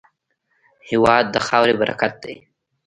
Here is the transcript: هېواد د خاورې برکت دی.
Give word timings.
هېواد 0.89 1.25
د 1.31 1.35
خاورې 1.47 1.73
برکت 1.81 2.13
دی. 2.23 2.35